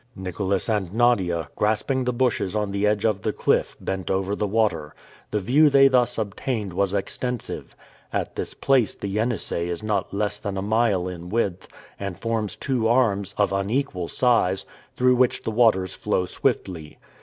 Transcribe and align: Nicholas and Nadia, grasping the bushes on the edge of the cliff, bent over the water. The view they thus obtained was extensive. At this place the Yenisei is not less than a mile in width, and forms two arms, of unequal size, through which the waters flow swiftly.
Nicholas 0.15 0.67
and 0.67 0.91
Nadia, 0.95 1.47
grasping 1.55 2.03
the 2.05 2.11
bushes 2.11 2.55
on 2.55 2.71
the 2.71 2.87
edge 2.87 3.05
of 3.05 3.21
the 3.21 3.31
cliff, 3.31 3.77
bent 3.79 4.09
over 4.09 4.35
the 4.35 4.47
water. 4.47 4.95
The 5.29 5.37
view 5.37 5.69
they 5.69 5.89
thus 5.89 6.17
obtained 6.17 6.73
was 6.73 6.95
extensive. 6.95 7.75
At 8.11 8.35
this 8.35 8.55
place 8.55 8.95
the 8.95 9.07
Yenisei 9.07 9.67
is 9.69 9.83
not 9.83 10.11
less 10.11 10.39
than 10.39 10.57
a 10.57 10.61
mile 10.63 11.07
in 11.07 11.29
width, 11.29 11.67
and 11.99 12.17
forms 12.17 12.55
two 12.55 12.87
arms, 12.87 13.35
of 13.37 13.53
unequal 13.53 14.07
size, 14.07 14.65
through 14.97 15.17
which 15.17 15.43
the 15.43 15.51
waters 15.51 15.93
flow 15.93 16.25
swiftly. 16.25 16.97